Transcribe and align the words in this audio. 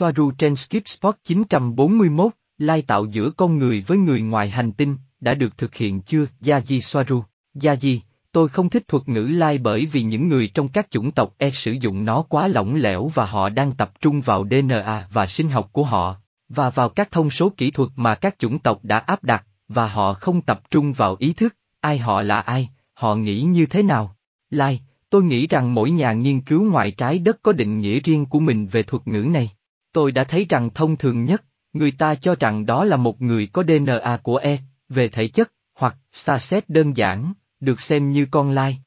Soaru 0.00 0.30
trên 0.30 0.56
Skip 0.56 0.88
Spot 0.88 1.14
941, 1.24 2.32
lai 2.58 2.82
tạo 2.82 3.04
giữa 3.04 3.30
con 3.30 3.58
người 3.58 3.84
với 3.86 3.98
người 3.98 4.22
ngoài 4.22 4.50
hành 4.50 4.72
tinh, 4.72 4.96
đã 5.20 5.34
được 5.34 5.58
thực 5.58 5.74
hiện 5.74 6.00
chưa? 6.00 6.26
Yaji 6.40 6.80
Soaru, 6.80 7.24
Yaji, 7.54 7.98
tôi 8.32 8.48
không 8.48 8.70
thích 8.70 8.88
thuật 8.88 9.08
ngữ 9.08 9.22
lai 9.22 9.58
bởi 9.58 9.86
vì 9.86 10.02
những 10.02 10.28
người 10.28 10.50
trong 10.54 10.68
các 10.68 10.90
chủng 10.90 11.10
tộc 11.10 11.34
E 11.38 11.50
sử 11.50 11.72
dụng 11.72 12.04
nó 12.04 12.22
quá 12.22 12.48
lỏng 12.48 12.74
lẻo 12.74 13.06
và 13.06 13.26
họ 13.26 13.48
đang 13.48 13.72
tập 13.72 13.92
trung 14.00 14.20
vào 14.20 14.46
DNA 14.50 15.08
và 15.12 15.26
sinh 15.26 15.48
học 15.48 15.68
của 15.72 15.84
họ, 15.84 16.16
và 16.48 16.70
vào 16.70 16.88
các 16.88 17.10
thông 17.10 17.30
số 17.30 17.52
kỹ 17.56 17.70
thuật 17.70 17.90
mà 17.96 18.14
các 18.14 18.38
chủng 18.38 18.58
tộc 18.58 18.78
đã 18.82 18.98
áp 18.98 19.24
đặt, 19.24 19.46
và 19.68 19.88
họ 19.88 20.14
không 20.14 20.40
tập 20.40 20.60
trung 20.70 20.92
vào 20.92 21.16
ý 21.18 21.32
thức, 21.32 21.56
ai 21.80 21.98
họ 21.98 22.22
là 22.22 22.40
ai, 22.40 22.68
họ 22.94 23.14
nghĩ 23.14 23.40
như 23.40 23.66
thế 23.66 23.82
nào. 23.82 24.16
Lai, 24.50 24.80
tôi 25.10 25.22
nghĩ 25.22 25.46
rằng 25.46 25.74
mỗi 25.74 25.90
nhà 25.90 26.12
nghiên 26.12 26.40
cứu 26.40 26.64
ngoài 26.64 26.90
trái 26.90 27.18
đất 27.18 27.38
có 27.42 27.52
định 27.52 27.80
nghĩa 27.80 28.00
riêng 28.00 28.26
của 28.26 28.40
mình 28.40 28.66
về 28.66 28.82
thuật 28.82 29.08
ngữ 29.08 29.22
này. 29.22 29.50
Tôi 29.92 30.12
đã 30.12 30.24
thấy 30.24 30.46
rằng 30.48 30.70
thông 30.74 30.96
thường 30.96 31.24
nhất, 31.24 31.44
người 31.72 31.90
ta 31.90 32.14
cho 32.14 32.34
rằng 32.40 32.66
đó 32.66 32.84
là 32.84 32.96
một 32.96 33.22
người 33.22 33.46
có 33.52 33.64
DNA 33.68 34.16
của 34.22 34.36
E, 34.36 34.58
về 34.88 35.08
thể 35.08 35.28
chất, 35.28 35.52
hoặc 35.74 35.96
Starset 36.12 36.68
đơn 36.68 36.96
giản, 36.96 37.32
được 37.60 37.80
xem 37.80 38.10
như 38.10 38.26
con 38.30 38.50
lai. 38.50 38.78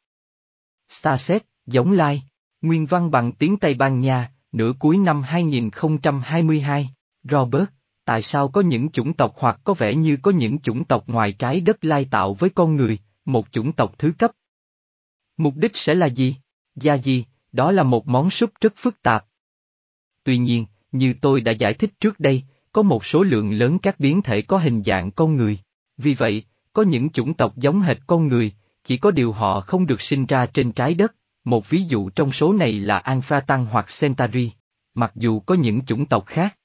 Starset, 0.90 1.46
giống 1.66 1.92
lai, 1.92 2.24
nguyên 2.62 2.86
văn 2.86 3.12
bằng 3.12 3.32
tiếng 3.32 3.58
Tây 3.58 3.74
Ban 3.74 4.00
Nha, 4.00 4.32
nửa 4.52 4.74
cuối 4.80 4.98
năm 4.98 5.22
2022, 5.22 6.90
Robert, 7.24 7.70
tại 8.06 8.22
sao 8.22 8.48
có 8.48 8.62
những 8.62 8.90
chủng 8.90 9.14
tộc 9.14 9.34
hoặc 9.38 9.60
có 9.64 9.74
vẻ 9.74 9.96
như 9.96 10.18
có 10.22 10.32
những 10.32 10.60
chủng 10.60 10.84
tộc 10.84 11.04
ngoài 11.08 11.34
trái 11.34 11.62
đất 11.62 11.86
lai 11.86 12.08
tạo 12.12 12.34
với 12.34 12.50
con 12.50 12.76
người, 12.76 13.00
một 13.26 13.52
chủng 13.52 13.72
tộc 13.72 13.94
thứ 13.98 14.14
cấp? 14.18 14.32
Mục 15.38 15.54
đích 15.56 15.76
sẽ 15.76 15.94
là 15.94 16.06
gì? 16.06 16.36
Gia 16.76 16.98
gì, 16.98 17.26
đó 17.52 17.72
là 17.72 17.84
một 17.84 18.08
món 18.08 18.30
súp 18.30 18.50
rất 18.62 18.74
phức 18.76 19.02
tạp. 19.02 19.26
Tuy 20.24 20.38
nhiên, 20.38 20.66
như 20.94 21.14
tôi 21.22 21.42
đã 21.42 21.52
giải 21.52 21.74
thích 21.74 22.00
trước 22.00 22.20
đây, 22.20 22.44
có 22.72 22.82
một 22.82 23.06
số 23.06 23.24
lượng 23.24 23.52
lớn 23.52 23.80
các 23.80 24.00
biến 24.00 24.22
thể 24.22 24.42
có 24.42 24.58
hình 24.58 24.84
dạng 24.84 25.12
con 25.12 25.36
người. 25.36 25.60
Vì 25.98 26.14
vậy, 26.14 26.44
có 26.74 26.84
những 26.84 27.10
chủng 27.10 27.34
tộc 27.34 27.58
giống 27.58 27.82
hệt 27.82 27.98
con 28.08 28.28
người, 28.28 28.52
chỉ 28.84 28.98
có 28.98 29.12
điều 29.12 29.32
họ 29.32 29.60
không 29.60 29.86
được 29.86 30.02
sinh 30.02 30.26
ra 30.26 30.46
trên 30.46 30.72
trái 30.72 30.94
đất, 30.94 31.16
một 31.44 31.70
ví 31.70 31.84
dụ 31.84 32.10
trong 32.10 32.32
số 32.32 32.54
này 32.54 32.72
là 32.72 33.02
Anfratan 33.06 33.66
hoặc 33.66 33.86
Centauri, 34.02 34.52
mặc 34.94 35.12
dù 35.16 35.40
có 35.40 35.56
những 35.56 35.86
chủng 35.86 36.06
tộc 36.06 36.26
khác. 36.26 36.58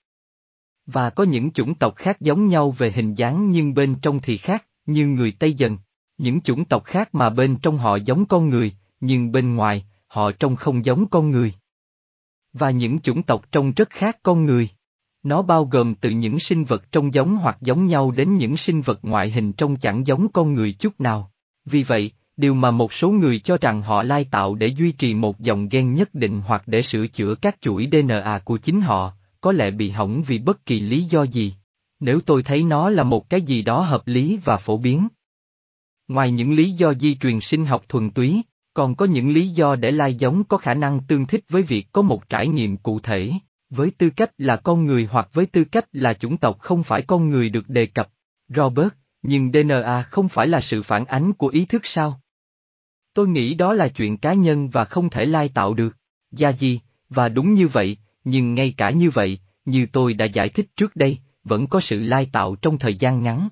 Và 0.86 1.10
có 1.10 1.24
những 1.24 1.50
chủng 1.50 1.74
tộc 1.74 1.96
khác 1.96 2.20
giống 2.20 2.48
nhau 2.48 2.70
về 2.70 2.92
hình 2.92 3.14
dáng 3.14 3.50
nhưng 3.50 3.74
bên 3.74 3.94
trong 4.02 4.20
thì 4.20 4.36
khác, 4.36 4.64
như 4.86 5.06
người 5.06 5.32
Tây 5.38 5.52
Dần. 5.52 5.78
Những 6.18 6.40
chủng 6.40 6.64
tộc 6.64 6.84
khác 6.84 7.14
mà 7.14 7.30
bên 7.30 7.56
trong 7.56 7.78
họ 7.78 7.96
giống 7.96 8.26
con 8.26 8.48
người, 8.48 8.72
nhưng 9.00 9.32
bên 9.32 9.54
ngoài, 9.54 9.84
họ 10.06 10.32
trông 10.32 10.56
không 10.56 10.84
giống 10.84 11.06
con 11.06 11.30
người. 11.30 11.52
Và 12.58 12.70
những 12.70 13.00
chủng 13.00 13.22
tộc 13.22 13.52
trông 13.52 13.72
rất 13.72 13.90
khác 13.90 14.18
con 14.22 14.44
người. 14.44 14.68
Nó 15.22 15.42
bao 15.42 15.64
gồm 15.64 15.94
từ 15.94 16.10
những 16.10 16.38
sinh 16.38 16.64
vật 16.64 16.92
trông 16.92 17.14
giống 17.14 17.36
hoặc 17.36 17.58
giống 17.60 17.86
nhau 17.86 18.10
đến 18.10 18.36
những 18.36 18.56
sinh 18.56 18.80
vật 18.80 18.98
ngoại 19.02 19.30
hình 19.30 19.52
trông 19.52 19.76
chẳng 19.76 20.06
giống 20.06 20.28
con 20.32 20.54
người 20.54 20.72
chút 20.72 21.00
nào. 21.00 21.32
Vì 21.64 21.82
vậy, 21.82 22.12
điều 22.36 22.54
mà 22.54 22.70
một 22.70 22.92
số 22.92 23.10
người 23.10 23.38
cho 23.38 23.58
rằng 23.60 23.82
họ 23.82 24.02
lai 24.02 24.24
tạo 24.24 24.54
để 24.54 24.66
duy 24.66 24.92
trì 24.92 25.14
một 25.14 25.40
dòng 25.40 25.68
gen 25.68 25.92
nhất 25.92 26.14
định 26.14 26.42
hoặc 26.46 26.62
để 26.66 26.82
sửa 26.82 27.06
chữa 27.06 27.34
các 27.34 27.56
chuỗi 27.60 27.88
DNA 27.92 28.38
của 28.44 28.58
chính 28.58 28.80
họ, 28.80 29.12
có 29.40 29.52
lẽ 29.52 29.70
bị 29.70 29.90
hỏng 29.90 30.22
vì 30.26 30.38
bất 30.38 30.66
kỳ 30.66 30.80
lý 30.80 31.02
do 31.02 31.22
gì. 31.22 31.54
Nếu 32.00 32.20
tôi 32.20 32.42
thấy 32.42 32.62
nó 32.62 32.90
là 32.90 33.02
một 33.02 33.30
cái 33.30 33.42
gì 33.42 33.62
đó 33.62 33.80
hợp 33.80 34.06
lý 34.06 34.38
và 34.44 34.56
phổ 34.56 34.76
biến. 34.76 35.08
Ngoài 36.08 36.30
những 36.30 36.52
lý 36.52 36.70
do 36.70 36.94
di 36.94 37.16
truyền 37.16 37.40
sinh 37.40 37.66
học 37.66 37.84
thuần 37.88 38.10
túy, 38.10 38.42
còn 38.78 38.94
có 38.94 39.06
những 39.06 39.30
lý 39.30 39.48
do 39.48 39.76
để 39.76 39.90
lai 39.90 40.14
giống 40.14 40.44
có 40.44 40.56
khả 40.56 40.74
năng 40.74 41.00
tương 41.08 41.26
thích 41.26 41.44
với 41.48 41.62
việc 41.62 41.86
có 41.92 42.02
một 42.02 42.28
trải 42.28 42.48
nghiệm 42.48 42.76
cụ 42.76 43.00
thể, 43.00 43.32
với 43.70 43.90
tư 43.98 44.10
cách 44.10 44.30
là 44.38 44.56
con 44.56 44.86
người 44.86 45.08
hoặc 45.10 45.28
với 45.32 45.46
tư 45.46 45.64
cách 45.64 45.84
là 45.92 46.14
chủng 46.14 46.36
tộc 46.36 46.58
không 46.60 46.82
phải 46.82 47.02
con 47.02 47.30
người 47.30 47.50
được 47.50 47.68
đề 47.68 47.86
cập. 47.86 48.08
Robert, 48.48 48.88
nhưng 49.22 49.52
DNA 49.52 50.02
không 50.02 50.28
phải 50.28 50.46
là 50.46 50.60
sự 50.60 50.82
phản 50.82 51.04
ánh 51.04 51.32
của 51.32 51.48
ý 51.48 51.64
thức 51.64 51.86
sao? 51.86 52.20
Tôi 53.14 53.28
nghĩ 53.28 53.54
đó 53.54 53.72
là 53.72 53.88
chuyện 53.88 54.16
cá 54.16 54.32
nhân 54.32 54.68
và 54.70 54.84
không 54.84 55.10
thể 55.10 55.24
lai 55.24 55.48
tạo 55.54 55.74
được. 55.74 55.96
Gia 56.30 56.52
gì, 56.52 56.80
và 57.08 57.28
đúng 57.28 57.54
như 57.54 57.68
vậy, 57.68 57.96
nhưng 58.24 58.54
ngay 58.54 58.74
cả 58.76 58.90
như 58.90 59.10
vậy, 59.10 59.38
như 59.64 59.86
tôi 59.92 60.14
đã 60.14 60.24
giải 60.24 60.48
thích 60.48 60.66
trước 60.76 60.96
đây, 60.96 61.18
vẫn 61.44 61.66
có 61.66 61.80
sự 61.80 62.00
lai 62.00 62.28
tạo 62.32 62.56
trong 62.56 62.78
thời 62.78 62.94
gian 62.94 63.22
ngắn. 63.22 63.48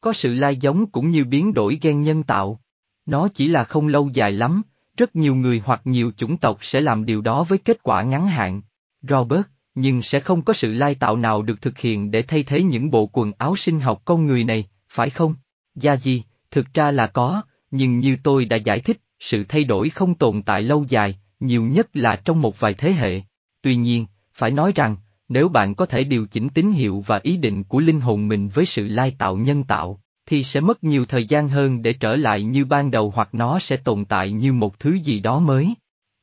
Có 0.00 0.12
sự 0.12 0.32
lai 0.32 0.56
giống 0.56 0.90
cũng 0.90 1.10
như 1.10 1.24
biến 1.24 1.54
đổi 1.54 1.78
gen 1.82 2.02
nhân 2.02 2.22
tạo. 2.22 2.61
Nó 3.06 3.28
chỉ 3.28 3.48
là 3.48 3.64
không 3.64 3.88
lâu 3.88 4.10
dài 4.12 4.32
lắm, 4.32 4.62
rất 4.96 5.16
nhiều 5.16 5.34
người 5.34 5.62
hoặc 5.64 5.80
nhiều 5.84 6.12
chủng 6.16 6.36
tộc 6.36 6.58
sẽ 6.60 6.80
làm 6.80 7.06
điều 7.06 7.20
đó 7.20 7.44
với 7.44 7.58
kết 7.58 7.82
quả 7.82 8.02
ngắn 8.02 8.26
hạn. 8.26 8.62
Robert, 9.02 9.42
nhưng 9.74 10.02
sẽ 10.02 10.20
không 10.20 10.42
có 10.42 10.52
sự 10.52 10.72
lai 10.72 10.94
tạo 10.94 11.16
nào 11.16 11.42
được 11.42 11.62
thực 11.62 11.78
hiện 11.78 12.10
để 12.10 12.22
thay 12.22 12.42
thế 12.42 12.62
những 12.62 12.90
bộ 12.90 13.06
quần 13.06 13.32
áo 13.38 13.56
sinh 13.56 13.80
học 13.80 14.02
con 14.04 14.26
người 14.26 14.44
này, 14.44 14.66
phải 14.88 15.10
không? 15.10 15.34
Gia 15.74 15.96
gì, 15.96 16.22
thực 16.50 16.74
ra 16.74 16.90
là 16.90 17.06
có, 17.06 17.42
nhưng 17.70 17.98
như 17.98 18.16
tôi 18.22 18.44
đã 18.44 18.56
giải 18.56 18.80
thích, 18.80 19.00
sự 19.20 19.44
thay 19.48 19.64
đổi 19.64 19.90
không 19.90 20.14
tồn 20.14 20.42
tại 20.42 20.62
lâu 20.62 20.84
dài, 20.88 21.18
nhiều 21.40 21.62
nhất 21.62 21.88
là 21.96 22.16
trong 22.16 22.42
một 22.42 22.60
vài 22.60 22.74
thế 22.74 22.92
hệ. 22.92 23.20
Tuy 23.62 23.76
nhiên, 23.76 24.06
phải 24.34 24.50
nói 24.50 24.72
rằng, 24.74 24.96
nếu 25.28 25.48
bạn 25.48 25.74
có 25.74 25.86
thể 25.86 26.04
điều 26.04 26.26
chỉnh 26.26 26.48
tín 26.48 26.72
hiệu 26.72 27.04
và 27.06 27.20
ý 27.22 27.36
định 27.36 27.64
của 27.64 27.80
linh 27.80 28.00
hồn 28.00 28.28
mình 28.28 28.48
với 28.48 28.66
sự 28.66 28.88
lai 28.88 29.14
tạo 29.18 29.36
nhân 29.36 29.64
tạo, 29.64 30.01
thì 30.32 30.44
sẽ 30.44 30.60
mất 30.60 30.84
nhiều 30.84 31.04
thời 31.06 31.24
gian 31.24 31.48
hơn 31.48 31.82
để 31.82 31.92
trở 31.92 32.16
lại 32.16 32.42
như 32.42 32.64
ban 32.64 32.90
đầu 32.90 33.12
hoặc 33.14 33.28
nó 33.32 33.58
sẽ 33.58 33.76
tồn 33.76 34.04
tại 34.04 34.32
như 34.32 34.52
một 34.52 34.78
thứ 34.78 34.98
gì 34.98 35.20
đó 35.20 35.40
mới. 35.40 35.74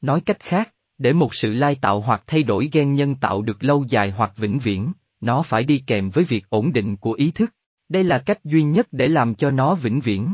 Nói 0.01 0.21
cách 0.21 0.39
khác, 0.39 0.73
để 0.97 1.13
một 1.13 1.35
sự 1.35 1.53
lai 1.53 1.75
tạo 1.75 2.01
hoặc 2.01 2.23
thay 2.27 2.43
đổi 2.43 2.69
gen 2.71 2.93
nhân 2.93 3.15
tạo 3.15 3.41
được 3.41 3.63
lâu 3.63 3.85
dài 3.87 4.11
hoặc 4.11 4.37
vĩnh 4.37 4.59
viễn, 4.59 4.91
nó 5.21 5.41
phải 5.41 5.63
đi 5.63 5.83
kèm 5.87 6.09
với 6.09 6.23
việc 6.23 6.49
ổn 6.49 6.73
định 6.73 6.97
của 6.97 7.13
ý 7.13 7.31
thức. 7.31 7.53
Đây 7.89 8.03
là 8.03 8.19
cách 8.19 8.43
duy 8.43 8.63
nhất 8.63 8.87
để 8.91 9.07
làm 9.07 9.35
cho 9.35 9.51
nó 9.51 9.75
vĩnh 9.75 9.99
viễn. 9.99 10.33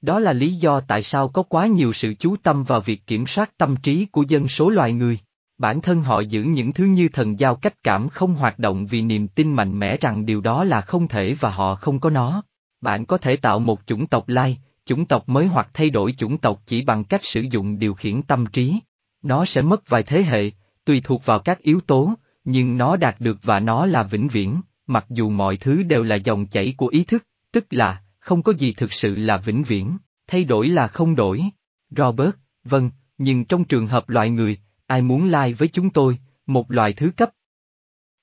Đó 0.00 0.18
là 0.18 0.32
lý 0.32 0.52
do 0.52 0.80
tại 0.80 1.02
sao 1.02 1.28
có 1.28 1.42
quá 1.42 1.66
nhiều 1.66 1.92
sự 1.92 2.14
chú 2.18 2.36
tâm 2.36 2.64
vào 2.64 2.80
việc 2.80 3.06
kiểm 3.06 3.26
soát 3.26 3.56
tâm 3.56 3.76
trí 3.76 4.06
của 4.06 4.24
dân 4.28 4.48
số 4.48 4.70
loài 4.70 4.92
người. 4.92 5.18
Bản 5.58 5.80
thân 5.80 6.02
họ 6.02 6.20
giữ 6.20 6.42
những 6.42 6.72
thứ 6.72 6.84
như 6.84 7.08
thần 7.08 7.38
giao 7.38 7.56
cách 7.56 7.82
cảm 7.82 8.08
không 8.08 8.34
hoạt 8.34 8.58
động 8.58 8.86
vì 8.86 9.02
niềm 9.02 9.28
tin 9.28 9.52
mạnh 9.52 9.78
mẽ 9.78 9.96
rằng 9.96 10.26
điều 10.26 10.40
đó 10.40 10.64
là 10.64 10.80
không 10.80 11.08
thể 11.08 11.34
và 11.40 11.50
họ 11.50 11.74
không 11.74 12.00
có 12.00 12.10
nó. 12.10 12.42
Bạn 12.80 13.06
có 13.06 13.18
thể 13.18 13.36
tạo 13.36 13.58
một 13.58 13.80
chủng 13.86 14.06
tộc 14.06 14.28
lai, 14.28 14.58
chủng 14.84 15.06
tộc 15.06 15.28
mới 15.28 15.46
hoặc 15.46 15.68
thay 15.74 15.90
đổi 15.90 16.14
chủng 16.18 16.38
tộc 16.38 16.62
chỉ 16.66 16.82
bằng 16.82 17.04
cách 17.04 17.24
sử 17.24 17.40
dụng 17.50 17.78
điều 17.78 17.94
khiển 17.94 18.22
tâm 18.22 18.46
trí. 18.46 18.80
Nó 19.22 19.44
sẽ 19.44 19.62
mất 19.62 19.88
vài 19.88 20.02
thế 20.02 20.22
hệ, 20.22 20.50
tùy 20.84 21.00
thuộc 21.04 21.26
vào 21.26 21.38
các 21.38 21.58
yếu 21.58 21.80
tố, 21.80 22.14
nhưng 22.44 22.76
nó 22.76 22.96
đạt 22.96 23.20
được 23.20 23.38
và 23.42 23.60
nó 23.60 23.86
là 23.86 24.02
vĩnh 24.02 24.28
viễn, 24.28 24.60
mặc 24.86 25.06
dù 25.10 25.30
mọi 25.30 25.56
thứ 25.56 25.82
đều 25.82 26.02
là 26.02 26.16
dòng 26.16 26.46
chảy 26.46 26.74
của 26.76 26.86
ý 26.86 27.04
thức, 27.04 27.24
tức 27.52 27.66
là, 27.70 28.02
không 28.18 28.42
có 28.42 28.52
gì 28.52 28.72
thực 28.72 28.92
sự 28.92 29.14
là 29.14 29.36
vĩnh 29.36 29.62
viễn, 29.62 29.98
thay 30.26 30.44
đổi 30.44 30.68
là 30.68 30.86
không 30.86 31.16
đổi. 31.16 31.42
Robert, 31.90 32.34
vâng, 32.64 32.90
nhưng 33.18 33.44
trong 33.44 33.64
trường 33.64 33.86
hợp 33.86 34.08
loại 34.08 34.30
người, 34.30 34.58
ai 34.86 35.02
muốn 35.02 35.28
lai 35.28 35.52
với 35.52 35.68
chúng 35.68 35.90
tôi, 35.90 36.18
một 36.46 36.70
loài 36.70 36.92
thứ 36.92 37.10
cấp. 37.16 37.30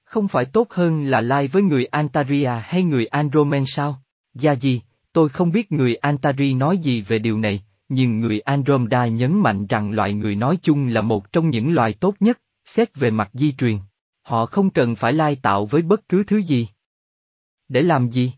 Không 0.04 0.28
phải 0.28 0.46
tốt 0.46 0.68
hơn 0.70 1.06
là 1.06 1.22
lai 1.22 1.48
với 1.48 1.64
người 1.64 1.86
Antaria 1.86 2.52
hay 2.64 2.84
người 2.84 3.06
Andromen 3.06 3.64
sao? 3.68 4.03
Gia 4.34 4.56
gì, 4.56 4.82
tôi 5.14 5.30
không 5.30 5.52
biết 5.52 5.72
người 5.72 5.96
Antari 5.96 6.54
nói 6.54 6.78
gì 6.78 7.02
về 7.02 7.20
điều 7.20 7.40
này, 7.40 7.64
nhưng 7.90 8.20
người 8.20 8.40
Andromeda 8.40 9.08
nhấn 9.08 9.40
mạnh 9.40 9.68
rằng 9.68 9.92
loại 9.92 10.14
người 10.14 10.36
nói 10.36 10.58
chung 10.62 10.88
là 10.88 11.02
một 11.02 11.32
trong 11.32 11.50
những 11.50 11.74
loài 11.74 11.94
tốt 11.94 12.16
nhất, 12.20 12.42
xét 12.66 12.96
về 12.96 13.12
mặt 13.12 13.30
di 13.34 13.52
truyền. 13.52 13.78
Họ 14.22 14.46
không 14.46 14.70
cần 14.70 14.96
phải 14.96 15.14
lai 15.14 15.36
tạo 15.36 15.66
với 15.66 15.82
bất 15.82 16.10
cứ 16.10 16.24
thứ 16.24 16.38
gì. 16.38 16.68
Để 17.68 17.82
làm 17.82 18.10
gì? 18.10 18.34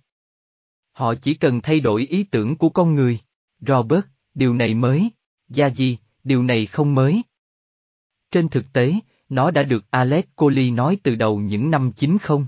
Họ 0.92 1.16
chỉ 1.16 1.34
cần 1.34 1.62
thay 1.62 1.80
đổi 1.80 2.06
ý 2.06 2.24
tưởng 2.24 2.56
của 2.56 2.70
con 2.70 2.96
người. 2.96 3.20
Robert, 3.60 4.06
điều 4.34 4.54
này 4.54 4.74
mới. 4.74 5.10
Gia 5.50 5.70
gì, 5.70 5.98
điều 6.24 6.44
này 6.44 6.66
không 6.66 6.96
mới. 6.96 7.22
Trên 8.32 8.50
thực 8.50 8.74
tế, 8.74 8.94
nó 9.30 9.52
đã 9.52 9.64
được 9.64 9.86
Alex 9.92 10.26
Coley 10.36 10.72
nói 10.72 10.98
từ 11.04 11.16
đầu 11.16 11.40
những 11.40 11.72
năm 11.72 11.92
90. 11.92 12.46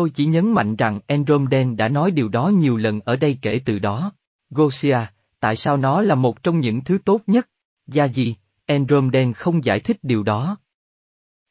Tôi 0.00 0.10
chỉ 0.10 0.24
nhấn 0.24 0.52
mạnh 0.52 0.76
rằng 0.76 1.00
Andromen 1.06 1.76
đã 1.76 1.88
nói 1.88 2.10
điều 2.10 2.28
đó 2.28 2.48
nhiều 2.48 2.76
lần 2.76 3.00
ở 3.00 3.16
đây 3.16 3.38
kể 3.42 3.60
từ 3.64 3.78
đó. 3.78 4.12
Gosia, 4.50 4.98
tại 5.40 5.56
sao 5.56 5.76
nó 5.76 6.02
là 6.02 6.14
một 6.14 6.42
trong 6.42 6.60
những 6.60 6.84
thứ 6.84 6.98
tốt 7.04 7.20
nhất? 7.26 7.48
Gia 7.86 8.04
gì, 8.04 8.36
Andromen 8.66 9.32
không 9.32 9.64
giải 9.64 9.80
thích 9.80 9.98
điều 10.02 10.22
đó. 10.22 10.56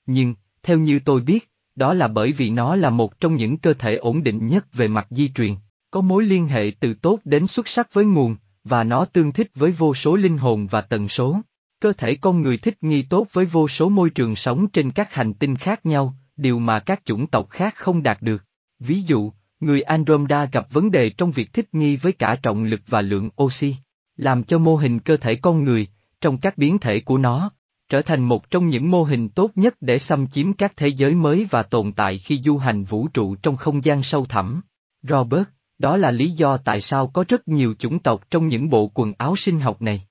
Nhưng, 0.05 0.35
theo 0.63 0.79
như 0.79 0.99
tôi 1.05 1.21
biết, 1.21 1.51
đó 1.75 1.93
là 1.93 2.07
bởi 2.07 2.31
vì 2.31 2.49
nó 2.49 2.75
là 2.75 2.89
một 2.89 3.19
trong 3.19 3.35
những 3.35 3.57
cơ 3.57 3.73
thể 3.73 3.95
ổn 3.95 4.23
định 4.23 4.47
nhất 4.47 4.73
về 4.73 4.87
mặt 4.87 5.07
di 5.09 5.29
truyền, 5.29 5.55
có 5.91 6.01
mối 6.01 6.25
liên 6.25 6.47
hệ 6.47 6.71
từ 6.79 6.93
tốt 6.93 7.19
đến 7.23 7.47
xuất 7.47 7.67
sắc 7.67 7.93
với 7.93 8.05
nguồn, 8.05 8.35
và 8.63 8.83
nó 8.83 9.05
tương 9.05 9.31
thích 9.31 9.51
với 9.55 9.71
vô 9.71 9.93
số 9.93 10.15
linh 10.15 10.37
hồn 10.37 10.67
và 10.67 10.81
tần 10.81 11.07
số. 11.07 11.41
Cơ 11.79 11.93
thể 11.93 12.15
con 12.15 12.41
người 12.41 12.57
thích 12.57 12.77
nghi 12.81 13.01
tốt 13.01 13.27
với 13.33 13.45
vô 13.45 13.67
số 13.67 13.89
môi 13.89 14.09
trường 14.09 14.35
sống 14.35 14.67
trên 14.67 14.91
các 14.91 15.13
hành 15.13 15.33
tinh 15.33 15.55
khác 15.55 15.85
nhau, 15.85 16.15
điều 16.39 16.59
mà 16.59 16.79
các 16.79 17.05
chủng 17.05 17.27
tộc 17.27 17.49
khác 17.49 17.73
không 17.75 18.03
đạt 18.03 18.21
được. 18.21 18.43
Ví 18.79 19.01
dụ, 19.01 19.31
người 19.59 19.81
Andromeda 19.81 20.45
gặp 20.45 20.67
vấn 20.71 20.91
đề 20.91 21.09
trong 21.09 21.31
việc 21.31 21.53
thích 21.53 21.69
nghi 21.71 21.95
với 21.95 22.11
cả 22.11 22.35
trọng 22.43 22.63
lực 22.63 22.81
và 22.87 23.01
lượng 23.01 23.29
oxy, 23.43 23.75
làm 24.15 24.43
cho 24.43 24.57
mô 24.57 24.75
hình 24.75 24.99
cơ 24.99 25.17
thể 25.17 25.35
con 25.35 25.63
người, 25.63 25.87
trong 26.21 26.37
các 26.37 26.57
biến 26.57 26.79
thể 26.79 26.99
của 26.99 27.17
nó, 27.17 27.51
trở 27.89 28.01
thành 28.01 28.23
một 28.23 28.49
trong 28.49 28.69
những 28.69 28.91
mô 28.91 29.03
hình 29.03 29.29
tốt 29.29 29.51
nhất 29.55 29.75
để 29.81 29.99
xâm 29.99 30.27
chiếm 30.27 30.53
các 30.53 30.73
thế 30.77 30.87
giới 30.87 31.15
mới 31.15 31.47
và 31.49 31.63
tồn 31.63 31.91
tại 31.91 32.17
khi 32.17 32.41
du 32.41 32.57
hành 32.57 32.83
vũ 32.83 33.07
trụ 33.07 33.35
trong 33.35 33.57
không 33.57 33.83
gian 33.83 34.03
sâu 34.03 34.25
thẳm. 34.25 34.61
Robert, 35.01 35.43
đó 35.77 35.97
là 35.97 36.11
lý 36.11 36.31
do 36.31 36.57
tại 36.57 36.81
sao 36.81 37.07
có 37.07 37.25
rất 37.27 37.47
nhiều 37.47 37.75
chủng 37.79 37.99
tộc 37.99 38.31
trong 38.31 38.47
những 38.47 38.69
bộ 38.69 38.87
quần 38.87 39.13
áo 39.17 39.35
sinh 39.35 39.59
học 39.59 39.81
này. 39.81 40.07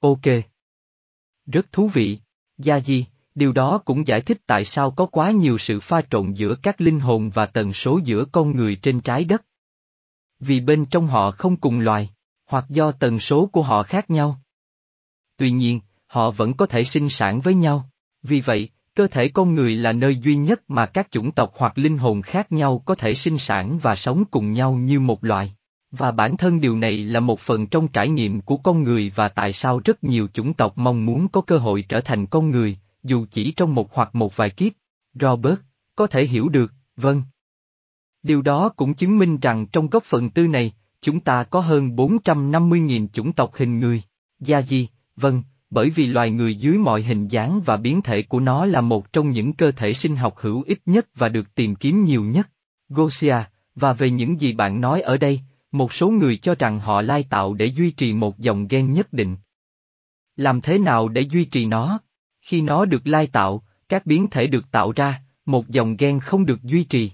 Ok. 0.00 0.26
Rất 1.46 1.72
thú 1.72 1.88
vị. 1.88 2.18
Gia 2.58 2.80
Di, 2.80 3.06
điều 3.40 3.52
đó 3.52 3.78
cũng 3.84 4.06
giải 4.06 4.20
thích 4.20 4.38
tại 4.46 4.64
sao 4.64 4.90
có 4.90 5.06
quá 5.06 5.30
nhiều 5.30 5.58
sự 5.58 5.80
pha 5.80 6.02
trộn 6.10 6.32
giữa 6.32 6.54
các 6.62 6.80
linh 6.80 7.00
hồn 7.00 7.30
và 7.30 7.46
tần 7.46 7.72
số 7.72 8.00
giữa 8.04 8.24
con 8.32 8.56
người 8.56 8.76
trên 8.76 9.00
trái 9.00 9.24
đất. 9.24 9.44
Vì 10.40 10.60
bên 10.60 10.86
trong 10.86 11.06
họ 11.06 11.30
không 11.30 11.56
cùng 11.56 11.80
loài, 11.80 12.10
hoặc 12.46 12.64
do 12.68 12.92
tần 12.92 13.20
số 13.20 13.46
của 13.52 13.62
họ 13.62 13.82
khác 13.82 14.10
nhau. 14.10 14.40
Tuy 15.36 15.50
nhiên, 15.50 15.80
họ 16.06 16.30
vẫn 16.30 16.54
có 16.54 16.66
thể 16.66 16.84
sinh 16.84 17.08
sản 17.08 17.40
với 17.40 17.54
nhau. 17.54 17.90
Vì 18.22 18.40
vậy, 18.40 18.68
cơ 18.94 19.06
thể 19.06 19.28
con 19.28 19.54
người 19.54 19.76
là 19.76 19.92
nơi 19.92 20.16
duy 20.16 20.36
nhất 20.36 20.60
mà 20.68 20.86
các 20.86 21.10
chủng 21.10 21.32
tộc 21.32 21.52
hoặc 21.56 21.78
linh 21.78 21.98
hồn 21.98 22.22
khác 22.22 22.52
nhau 22.52 22.82
có 22.84 22.94
thể 22.94 23.14
sinh 23.14 23.38
sản 23.38 23.78
và 23.78 23.96
sống 23.96 24.24
cùng 24.30 24.52
nhau 24.52 24.72
như 24.72 25.00
một 25.00 25.24
loài. 25.24 25.54
Và 25.90 26.10
bản 26.10 26.36
thân 26.36 26.60
điều 26.60 26.76
này 26.76 26.98
là 26.98 27.20
một 27.20 27.40
phần 27.40 27.66
trong 27.66 27.88
trải 27.88 28.08
nghiệm 28.08 28.40
của 28.40 28.56
con 28.56 28.82
người 28.82 29.12
và 29.14 29.28
tại 29.28 29.52
sao 29.52 29.80
rất 29.84 30.04
nhiều 30.04 30.28
chủng 30.32 30.54
tộc 30.54 30.78
mong 30.78 31.06
muốn 31.06 31.28
có 31.28 31.40
cơ 31.40 31.58
hội 31.58 31.84
trở 31.88 32.00
thành 32.00 32.26
con 32.26 32.50
người, 32.50 32.78
dù 33.02 33.26
chỉ 33.30 33.52
trong 33.56 33.74
một 33.74 33.94
hoặc 33.94 34.14
một 34.14 34.36
vài 34.36 34.50
kiếp. 34.50 34.72
Robert, 35.14 35.58
có 35.96 36.06
thể 36.06 36.26
hiểu 36.26 36.48
được, 36.48 36.72
vâng. 36.96 37.22
Điều 38.22 38.42
đó 38.42 38.68
cũng 38.68 38.94
chứng 38.94 39.18
minh 39.18 39.38
rằng 39.40 39.66
trong 39.66 39.90
góc 39.90 40.04
phần 40.04 40.30
tư 40.30 40.48
này, 40.48 40.72
chúng 41.00 41.20
ta 41.20 41.44
có 41.44 41.60
hơn 41.60 41.96
450.000 41.96 43.08
chủng 43.08 43.32
tộc 43.32 43.54
hình 43.54 43.78
người. 43.78 44.02
Gia 44.40 44.62
di, 44.62 44.88
vâng, 45.16 45.42
bởi 45.70 45.90
vì 45.90 46.06
loài 46.06 46.30
người 46.30 46.54
dưới 46.54 46.78
mọi 46.78 47.02
hình 47.02 47.28
dáng 47.28 47.60
và 47.64 47.76
biến 47.76 48.02
thể 48.02 48.22
của 48.22 48.40
nó 48.40 48.66
là 48.66 48.80
một 48.80 49.12
trong 49.12 49.30
những 49.30 49.52
cơ 49.52 49.72
thể 49.72 49.92
sinh 49.92 50.16
học 50.16 50.34
hữu 50.36 50.62
ích 50.62 50.82
nhất 50.86 51.08
và 51.14 51.28
được 51.28 51.54
tìm 51.54 51.74
kiếm 51.74 52.04
nhiều 52.04 52.24
nhất. 52.24 52.50
Gosia, 52.88 53.36
và 53.74 53.92
về 53.92 54.10
những 54.10 54.40
gì 54.40 54.52
bạn 54.52 54.80
nói 54.80 55.00
ở 55.00 55.16
đây, 55.16 55.40
một 55.72 55.92
số 55.92 56.10
người 56.10 56.36
cho 56.36 56.54
rằng 56.54 56.80
họ 56.80 57.02
lai 57.02 57.24
tạo 57.30 57.54
để 57.54 57.66
duy 57.66 57.90
trì 57.90 58.12
một 58.12 58.38
dòng 58.38 58.68
gen 58.68 58.92
nhất 58.92 59.12
định. 59.12 59.36
Làm 60.36 60.60
thế 60.60 60.78
nào 60.78 61.08
để 61.08 61.20
duy 61.20 61.44
trì 61.44 61.66
nó? 61.66 62.00
Khi 62.50 62.62
nó 62.62 62.84
được 62.84 63.06
lai 63.06 63.26
tạo, 63.26 63.62
các 63.88 64.06
biến 64.06 64.26
thể 64.30 64.46
được 64.46 64.70
tạo 64.70 64.92
ra, 64.92 65.22
một 65.46 65.68
dòng 65.68 65.96
gen 65.96 66.20
không 66.20 66.46
được 66.46 66.62
duy 66.62 66.84
trì. 66.84 67.10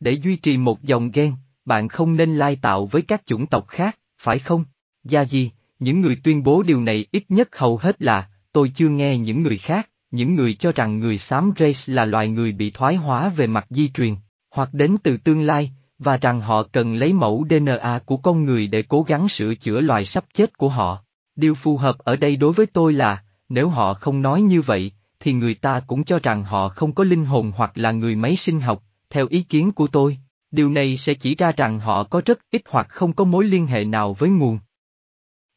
Để 0.00 0.12
duy 0.12 0.36
trì 0.36 0.56
một 0.56 0.82
dòng 0.82 1.10
gen, 1.10 1.32
bạn 1.64 1.88
không 1.88 2.16
nên 2.16 2.36
lai 2.36 2.56
tạo 2.56 2.86
với 2.86 3.02
các 3.02 3.26
chủng 3.26 3.46
tộc 3.46 3.68
khác, 3.68 3.98
phải 4.18 4.38
không? 4.38 4.64
Gia 5.04 5.24
gì, 5.24 5.50
những 5.78 6.00
người 6.00 6.16
tuyên 6.24 6.42
bố 6.42 6.62
điều 6.62 6.80
này 6.80 7.06
ít 7.12 7.24
nhất 7.28 7.56
hầu 7.56 7.76
hết 7.76 8.02
là, 8.02 8.28
tôi 8.52 8.72
chưa 8.74 8.88
nghe 8.88 9.18
những 9.18 9.42
người 9.42 9.58
khác, 9.58 9.90
những 10.10 10.34
người 10.34 10.54
cho 10.54 10.72
rằng 10.72 10.98
người 10.98 11.18
xám 11.18 11.52
race 11.58 11.94
là 11.94 12.04
loài 12.04 12.28
người 12.28 12.52
bị 12.52 12.70
thoái 12.70 12.96
hóa 12.96 13.28
về 13.28 13.46
mặt 13.46 13.66
di 13.70 13.88
truyền, 13.88 14.14
hoặc 14.50 14.74
đến 14.74 14.96
từ 15.02 15.16
tương 15.16 15.42
lai, 15.42 15.70
và 15.98 16.16
rằng 16.16 16.40
họ 16.40 16.62
cần 16.62 16.94
lấy 16.94 17.12
mẫu 17.12 17.46
DNA 17.50 18.00
của 18.06 18.16
con 18.16 18.44
người 18.44 18.66
để 18.66 18.82
cố 18.82 19.02
gắng 19.02 19.28
sửa 19.28 19.54
chữa 19.54 19.80
loài 19.80 20.04
sắp 20.04 20.24
chết 20.34 20.58
của 20.58 20.68
họ. 20.68 21.04
Điều 21.36 21.54
phù 21.54 21.76
hợp 21.76 21.98
ở 21.98 22.16
đây 22.16 22.36
đối 22.36 22.52
với 22.52 22.66
tôi 22.66 22.92
là, 22.92 23.22
nếu 23.50 23.68
họ 23.68 23.94
không 23.94 24.22
nói 24.22 24.42
như 24.42 24.62
vậy, 24.62 24.92
thì 25.20 25.32
người 25.32 25.54
ta 25.54 25.80
cũng 25.86 26.04
cho 26.04 26.18
rằng 26.18 26.44
họ 26.44 26.68
không 26.68 26.94
có 26.94 27.04
linh 27.04 27.24
hồn 27.24 27.52
hoặc 27.56 27.72
là 27.74 27.92
người 27.92 28.16
máy 28.16 28.36
sinh 28.36 28.60
học, 28.60 28.84
theo 29.10 29.26
ý 29.30 29.42
kiến 29.42 29.72
của 29.72 29.86
tôi, 29.86 30.18
điều 30.50 30.70
này 30.70 30.96
sẽ 30.96 31.14
chỉ 31.14 31.34
ra 31.34 31.52
rằng 31.52 31.80
họ 31.80 32.04
có 32.04 32.22
rất 32.26 32.38
ít 32.50 32.62
hoặc 32.68 32.86
không 32.88 33.12
có 33.12 33.24
mối 33.24 33.44
liên 33.44 33.66
hệ 33.66 33.84
nào 33.84 34.14
với 34.14 34.30
nguồn. 34.30 34.58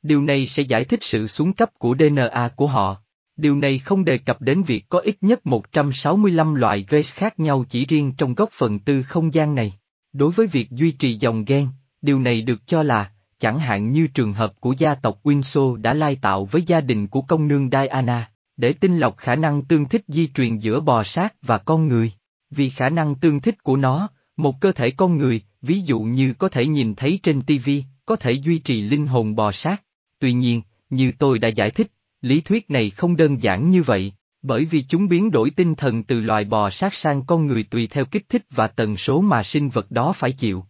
Điều 0.01 0.21
này 0.21 0.47
sẽ 0.47 0.63
giải 0.63 0.85
thích 0.85 1.03
sự 1.03 1.27
xuống 1.27 1.53
cấp 1.53 1.69
của 1.77 1.95
DNA 1.99 2.49
của 2.55 2.67
họ. 2.67 2.97
Điều 3.35 3.55
này 3.55 3.79
không 3.79 4.05
đề 4.05 4.17
cập 4.17 4.41
đến 4.41 4.63
việc 4.63 4.85
có 4.89 4.99
ít 4.99 5.17
nhất 5.21 5.45
165 5.45 6.55
loại 6.55 6.85
race 6.91 7.09
khác 7.13 7.39
nhau 7.39 7.65
chỉ 7.69 7.85
riêng 7.85 8.13
trong 8.17 8.33
góc 8.33 8.49
phần 8.51 8.79
tư 8.79 9.03
không 9.03 9.33
gian 9.33 9.55
này. 9.55 9.73
Đối 10.13 10.31
với 10.31 10.47
việc 10.47 10.71
duy 10.71 10.91
trì 10.91 11.17
dòng 11.17 11.45
gen, 11.45 11.67
điều 12.01 12.19
này 12.19 12.41
được 12.41 12.67
cho 12.67 12.83
là, 12.83 13.11
chẳng 13.39 13.59
hạn 13.59 13.91
như 13.91 14.07
trường 14.07 14.33
hợp 14.33 14.53
của 14.59 14.75
gia 14.77 14.95
tộc 14.95 15.19
Windsor 15.23 15.75
đã 15.75 15.93
lai 15.93 16.15
tạo 16.15 16.45
với 16.45 16.63
gia 16.65 16.81
đình 16.81 17.07
của 17.07 17.21
công 17.21 17.47
nương 17.47 17.69
Diana, 17.69 18.31
để 18.57 18.73
tinh 18.73 18.97
lọc 18.97 19.17
khả 19.17 19.35
năng 19.35 19.61
tương 19.61 19.89
thích 19.89 20.03
di 20.07 20.27
truyền 20.27 20.57
giữa 20.57 20.79
bò 20.79 21.03
sát 21.03 21.33
và 21.41 21.57
con 21.57 21.87
người. 21.87 22.11
Vì 22.49 22.69
khả 22.69 22.89
năng 22.89 23.15
tương 23.15 23.41
thích 23.41 23.63
của 23.63 23.77
nó, 23.77 24.09
một 24.37 24.61
cơ 24.61 24.71
thể 24.71 24.91
con 24.91 25.17
người, 25.17 25.41
ví 25.61 25.81
dụ 25.81 25.99
như 25.99 26.33
có 26.33 26.49
thể 26.49 26.65
nhìn 26.65 26.95
thấy 26.95 27.19
trên 27.23 27.41
TV, 27.41 27.69
có 28.05 28.15
thể 28.15 28.31
duy 28.31 28.59
trì 28.59 28.81
linh 28.81 29.07
hồn 29.07 29.35
bò 29.35 29.51
sát. 29.51 29.83
Tuy 30.19 30.33
nhiên, 30.33 30.61
như 30.89 31.11
tôi 31.19 31.39
đã 31.39 31.47
giải 31.47 31.71
thích, 31.71 31.91
lý 32.21 32.41
thuyết 32.41 32.69
này 32.69 32.89
không 32.89 33.15
đơn 33.15 33.41
giản 33.41 33.69
như 33.69 33.83
vậy, 33.83 34.13
bởi 34.41 34.65
vì 34.65 34.85
chúng 34.89 35.07
biến 35.07 35.31
đổi 35.31 35.49
tinh 35.49 35.75
thần 35.75 36.03
từ 36.03 36.19
loài 36.19 36.45
bò 36.45 36.69
sát 36.69 36.93
sang 36.93 37.25
con 37.25 37.47
người 37.47 37.63
tùy 37.63 37.87
theo 37.87 38.05
kích 38.05 38.29
thích 38.29 38.45
và 38.49 38.67
tần 38.67 38.97
số 38.97 39.21
mà 39.21 39.43
sinh 39.43 39.69
vật 39.69 39.91
đó 39.91 40.13
phải 40.13 40.31
chịu. 40.31 40.65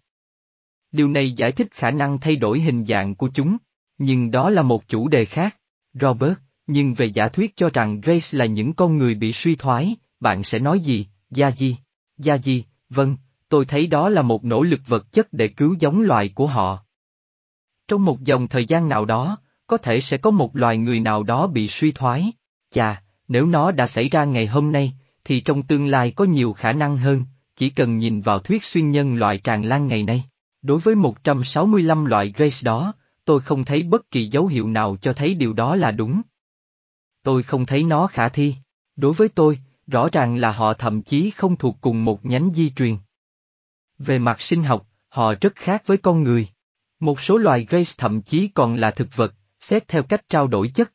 Điều 0.93 1.09
này 1.09 1.31
giải 1.31 1.51
thích 1.51 1.67
khả 1.71 1.91
năng 1.91 2.19
thay 2.19 2.35
đổi 2.35 2.59
hình 2.59 2.85
dạng 2.85 3.15
của 3.15 3.29
chúng, 3.33 3.57
nhưng 3.97 4.31
đó 4.31 4.49
là 4.49 4.61
một 4.61 4.87
chủ 4.87 5.07
đề 5.07 5.25
khác. 5.25 5.57
Robert, 5.93 6.33
nhưng 6.67 6.93
về 6.93 7.05
giả 7.05 7.27
thuyết 7.27 7.55
cho 7.55 7.69
rằng 7.73 8.01
Grace 8.01 8.37
là 8.37 8.45
những 8.45 8.73
con 8.73 8.97
người 8.97 9.15
bị 9.15 9.33
suy 9.33 9.55
thoái, 9.55 9.95
bạn 10.19 10.43
sẽ 10.43 10.59
nói 10.59 10.79
gì, 10.79 11.07
Gia 11.29 11.51
Di? 11.51 11.75
Gia 12.17 12.37
Di, 12.37 12.63
vâng, 12.89 13.17
tôi 13.49 13.65
thấy 13.65 13.87
đó 13.87 14.09
là 14.09 14.21
một 14.21 14.45
nỗ 14.45 14.63
lực 14.63 14.79
vật 14.87 15.11
chất 15.11 15.33
để 15.33 15.47
cứu 15.47 15.75
giống 15.79 16.01
loài 16.01 16.29
của 16.29 16.47
họ. 16.47 16.79
Trong 17.87 18.05
một 18.05 18.23
dòng 18.23 18.47
thời 18.47 18.65
gian 18.65 18.89
nào 18.89 19.05
đó, 19.05 19.37
có 19.67 19.77
thể 19.77 20.01
sẽ 20.01 20.17
có 20.17 20.31
một 20.31 20.55
loài 20.55 20.77
người 20.77 20.99
nào 20.99 21.23
đó 21.23 21.47
bị 21.47 21.67
suy 21.67 21.91
thoái. 21.91 22.31
Chà, 22.71 23.03
nếu 23.27 23.45
nó 23.45 23.71
đã 23.71 23.87
xảy 23.87 24.09
ra 24.09 24.25
ngày 24.25 24.47
hôm 24.47 24.71
nay, 24.71 24.93
thì 25.25 25.41
trong 25.41 25.63
tương 25.63 25.87
lai 25.87 26.11
có 26.11 26.25
nhiều 26.25 26.53
khả 26.53 26.73
năng 26.73 26.97
hơn, 26.97 27.23
chỉ 27.55 27.69
cần 27.69 27.97
nhìn 27.97 28.21
vào 28.21 28.39
thuyết 28.39 28.63
xuyên 28.63 28.91
nhân 28.91 29.15
loại 29.15 29.37
tràn 29.37 29.65
lan 29.65 29.87
ngày 29.87 30.03
nay. 30.03 30.23
Đối 30.63 30.79
với 30.79 30.95
165 30.95 32.05
loại 32.05 32.33
race 32.37 32.57
đó, 32.63 32.93
tôi 33.25 33.41
không 33.41 33.65
thấy 33.65 33.83
bất 33.83 34.11
kỳ 34.11 34.27
dấu 34.27 34.47
hiệu 34.47 34.67
nào 34.67 34.97
cho 35.01 35.13
thấy 35.13 35.35
điều 35.35 35.53
đó 35.53 35.75
là 35.75 35.91
đúng. 35.91 36.21
Tôi 37.23 37.43
không 37.43 37.65
thấy 37.65 37.83
nó 37.83 38.07
khả 38.07 38.29
thi. 38.29 38.55
Đối 38.95 39.13
với 39.13 39.29
tôi, 39.29 39.59
rõ 39.87 40.09
ràng 40.11 40.35
là 40.35 40.51
họ 40.51 40.73
thậm 40.73 41.01
chí 41.01 41.31
không 41.31 41.55
thuộc 41.55 41.77
cùng 41.81 42.05
một 42.05 42.25
nhánh 42.25 42.51
di 42.53 42.69
truyền. 42.69 42.97
Về 43.97 44.19
mặt 44.19 44.41
sinh 44.41 44.63
học, 44.63 44.87
họ 45.09 45.33
rất 45.41 45.55
khác 45.55 45.83
với 45.85 45.97
con 45.97 46.23
người. 46.23 46.47
Một 46.99 47.21
số 47.21 47.37
loài 47.37 47.67
race 47.71 47.91
thậm 47.97 48.21
chí 48.21 48.47
còn 48.47 48.75
là 48.75 48.91
thực 48.91 49.07
vật, 49.15 49.33
xét 49.59 49.87
theo 49.87 50.03
cách 50.03 50.29
trao 50.29 50.47
đổi 50.47 50.71
chất. 50.73 50.93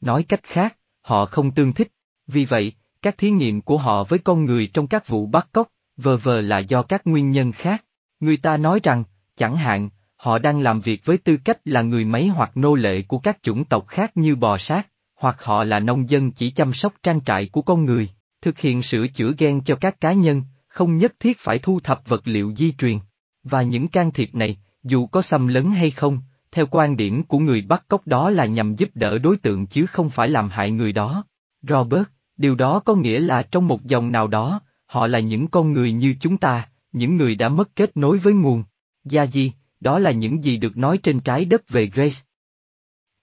Nói 0.00 0.22
cách 0.22 0.42
khác, 0.42 0.76
họ 1.00 1.26
không 1.26 1.54
tương 1.54 1.72
thích, 1.72 1.92
vì 2.26 2.44
vậy, 2.44 2.72
các 3.02 3.18
thí 3.18 3.30
nghiệm 3.30 3.60
của 3.60 3.78
họ 3.78 4.04
với 4.04 4.18
con 4.18 4.44
người 4.44 4.70
trong 4.74 4.86
các 4.86 5.08
vụ 5.08 5.26
bắt 5.26 5.48
cóc, 5.52 5.68
vờ 5.96 6.16
vờ 6.16 6.40
là 6.40 6.58
do 6.58 6.82
các 6.82 7.06
nguyên 7.06 7.30
nhân 7.30 7.52
khác. 7.52 7.85
Người 8.20 8.36
ta 8.36 8.56
nói 8.56 8.80
rằng, 8.82 9.04
chẳng 9.36 9.56
hạn, 9.56 9.88
họ 10.16 10.38
đang 10.38 10.60
làm 10.60 10.80
việc 10.80 11.04
với 11.04 11.18
tư 11.18 11.36
cách 11.44 11.58
là 11.64 11.82
người 11.82 12.04
máy 12.04 12.28
hoặc 12.28 12.56
nô 12.56 12.74
lệ 12.74 13.02
của 13.02 13.18
các 13.18 13.38
chủng 13.42 13.64
tộc 13.64 13.86
khác 13.88 14.16
như 14.16 14.36
bò 14.36 14.58
sát, 14.58 14.88
hoặc 15.14 15.42
họ 15.42 15.64
là 15.64 15.80
nông 15.80 16.10
dân 16.10 16.32
chỉ 16.32 16.50
chăm 16.50 16.72
sóc 16.72 16.94
trang 17.02 17.20
trại 17.20 17.46
của 17.46 17.62
con 17.62 17.84
người, 17.84 18.08
thực 18.42 18.58
hiện 18.58 18.82
sửa 18.82 19.06
chữa 19.06 19.32
gen 19.38 19.60
cho 19.60 19.76
các 19.76 20.00
cá 20.00 20.12
nhân, 20.12 20.42
không 20.68 20.96
nhất 20.96 21.12
thiết 21.20 21.38
phải 21.38 21.58
thu 21.58 21.80
thập 21.80 22.08
vật 22.08 22.22
liệu 22.24 22.54
di 22.56 22.72
truyền. 22.72 22.98
Và 23.42 23.62
những 23.62 23.88
can 23.88 24.10
thiệp 24.10 24.34
này, 24.34 24.58
dù 24.82 25.06
có 25.06 25.22
xâm 25.22 25.46
lấn 25.46 25.70
hay 25.70 25.90
không, 25.90 26.20
theo 26.52 26.66
quan 26.70 26.96
điểm 26.96 27.22
của 27.22 27.38
người 27.38 27.62
bắt 27.62 27.84
cóc 27.88 28.06
đó 28.06 28.30
là 28.30 28.46
nhằm 28.46 28.74
giúp 28.74 28.88
đỡ 28.94 29.18
đối 29.18 29.36
tượng 29.36 29.66
chứ 29.66 29.86
không 29.86 30.10
phải 30.10 30.28
làm 30.28 30.48
hại 30.48 30.70
người 30.70 30.92
đó. 30.92 31.24
Robert, 31.62 32.04
điều 32.36 32.54
đó 32.54 32.80
có 32.80 32.94
nghĩa 32.94 33.20
là 33.20 33.42
trong 33.42 33.68
một 33.68 33.84
dòng 33.84 34.12
nào 34.12 34.26
đó, 34.26 34.60
họ 34.86 35.06
là 35.06 35.18
những 35.18 35.48
con 35.48 35.72
người 35.72 35.92
như 35.92 36.14
chúng 36.20 36.36
ta, 36.36 36.68
những 36.96 37.16
người 37.16 37.34
đã 37.34 37.48
mất 37.48 37.76
kết 37.76 37.96
nối 37.96 38.18
với 38.18 38.34
nguồn. 38.34 38.64
Gia 39.04 39.26
di, 39.26 39.52
đó 39.80 39.98
là 39.98 40.10
những 40.10 40.44
gì 40.44 40.56
được 40.56 40.76
nói 40.76 40.98
trên 40.98 41.20
trái 41.20 41.44
đất 41.44 41.68
về 41.68 41.86
Grace. 41.86 42.20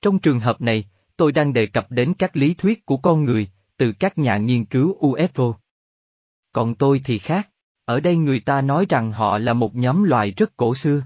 Trong 0.01 0.20
trường 0.20 0.39
hợp 0.39 0.62
này, 0.62 0.86
tôi 1.18 1.32
đang 1.32 1.53
đề 1.53 1.65
cập 1.65 1.92
đến 1.92 2.13
các 2.13 2.36
lý 2.36 2.53
thuyết 2.53 2.86
của 2.86 2.98
con 2.98 3.25
người, 3.25 3.48
từ 3.77 3.92
các 3.92 4.18
nhà 4.18 4.38
nghiên 4.38 4.65
cứu 4.65 4.98
UFO. 5.00 5.53
Còn 6.51 6.75
tôi 6.75 7.01
thì 7.06 7.18
khác, 7.18 7.50
ở 7.86 8.00
đây 8.00 8.15
người 8.15 8.39
ta 8.39 8.62
nói 8.62 8.86
rằng 8.89 9.12
họ 9.12 9.38
là 9.38 9.53
một 9.53 9.75
nhóm 9.75 10.03
loài 10.03 10.32
rất 10.32 10.58
cổ 10.58 10.75
xưa. 10.75 11.03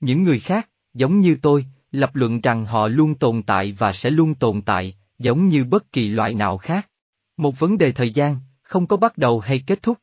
Những 0.00 0.22
người 0.22 0.40
khác, 0.40 0.68
giống 0.94 1.20
như 1.20 1.36
tôi, 1.42 1.66
lập 1.92 2.10
luận 2.14 2.40
rằng 2.40 2.66
họ 2.66 2.88
luôn 2.88 3.14
tồn 3.14 3.42
tại 3.42 3.72
và 3.72 3.92
sẽ 3.92 4.10
luôn 4.10 4.34
tồn 4.34 4.62
tại, 4.62 4.96
giống 5.18 5.48
như 5.48 5.64
bất 5.64 5.92
kỳ 5.92 6.08
loại 6.08 6.34
nào 6.34 6.58
khác. 6.58 6.88
Một 7.36 7.58
vấn 7.58 7.78
đề 7.78 7.92
thời 7.92 8.10
gian, 8.10 8.36
không 8.62 8.86
có 8.86 8.96
bắt 8.96 9.18
đầu 9.18 9.40
hay 9.40 9.64
kết 9.66 9.82
thúc, 9.82 9.98